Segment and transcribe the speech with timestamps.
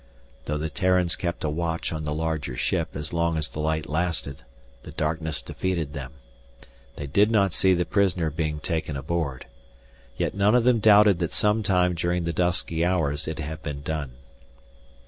[0.45, 3.87] Though the Terrans kept a watch on the larger ship as long as the light
[3.87, 4.41] lasted,
[4.81, 6.13] the darkness defeated them.
[6.95, 9.45] They did not see the prisoner being taken aboard.
[10.17, 14.13] Yet none of them doubted that sometime during the dusky hours it had been done.